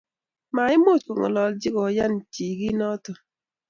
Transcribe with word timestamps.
Maimuuch 0.55 1.03
kongalachi 1.05 1.69
koyan 1.75 2.13
chekiit 2.33 2.75
noto 2.79 3.11